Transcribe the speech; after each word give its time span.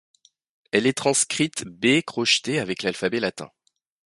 Elle 0.71 0.87
est 0.87 0.97
transcrite 0.97 1.63
B 1.65 2.01
crocheté 2.01 2.57
avec 2.57 2.81
l’alphabet 2.81 3.19
latin. 3.19 3.51